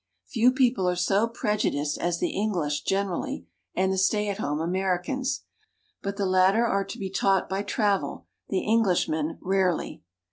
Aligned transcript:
Few 0.25 0.51
people 0.51 0.89
are 0.89 0.95
so 0.95 1.27
prejudiced 1.27 1.99
as 1.99 2.17
the 2.17 2.31
English 2.31 2.81
generally, 2.85 3.45
and 3.75 3.93
the 3.93 3.99
stay 3.99 4.29
at 4.29 4.39
home 4.39 4.59
Americans; 4.59 5.43
but 6.01 6.17
the 6.17 6.25
latter 6.25 6.65
are 6.65 6.83
to 6.85 6.97
be 6.97 7.11
taught 7.11 7.47
by 7.47 7.61
travel, 7.61 8.25
the 8.49 8.61
Englishman 8.63 9.37
rarely. 9.41 10.01